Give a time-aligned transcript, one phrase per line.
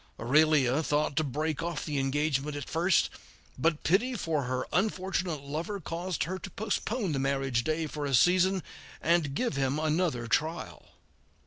[0.19, 3.11] Aurelia thought to break off the engagement at first,
[3.55, 8.15] but pity for her unfortunate lover caused her to postpone the marriage day for a
[8.15, 8.63] season,
[8.99, 10.87] and give him another trial.